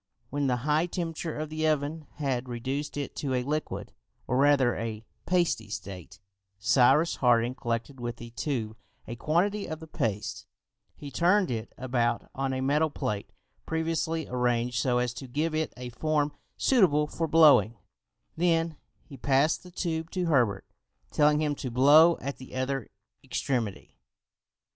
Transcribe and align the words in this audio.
When 0.31 0.47
the 0.47 0.55
high 0.65 0.87
temperature 0.87 1.37
of 1.37 1.49
the 1.51 1.67
oven 1.67 2.07
had 2.15 2.49
reduced 2.49 2.97
it 2.97 3.15
to 3.17 3.35
a 3.35 3.43
liquid, 3.43 3.93
or 4.25 4.37
rather 4.37 4.75
a 4.75 5.05
pasty 5.27 5.69
state, 5.69 6.19
Cyrus 6.57 7.17
Harding 7.17 7.53
collected 7.53 7.99
with 7.99 8.17
the 8.17 8.31
tube 8.31 8.75
a 9.07 9.15
quantity 9.15 9.67
of 9.67 9.79
the 9.79 9.85
paste, 9.85 10.47
he 10.95 11.11
turned 11.11 11.51
it 11.51 11.71
about 11.77 12.31
on 12.33 12.51
a 12.51 12.61
metal 12.63 12.89
plate 12.89 13.29
previously 13.67 14.27
arranged 14.27 14.79
so 14.81 14.97
as 14.97 15.13
to 15.13 15.27
give 15.27 15.53
it 15.53 15.71
a 15.77 15.89
form 15.91 16.31
suitable 16.57 17.05
for 17.05 17.27
blowing, 17.27 17.77
then 18.35 18.77
he 19.03 19.17
passed 19.17 19.61
the 19.61 19.69
tube 19.69 20.09
to 20.09 20.25
Herbert, 20.25 20.65
telling 21.11 21.39
him 21.43 21.53
to 21.53 21.69
blow 21.69 22.17
at 22.19 22.37
the 22.37 22.55
other 22.55 22.89
extremity. 23.23 23.93